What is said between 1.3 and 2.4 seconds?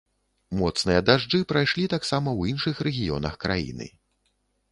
прайшлі таксама